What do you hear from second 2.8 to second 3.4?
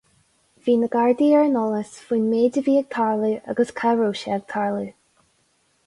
ag tarlú,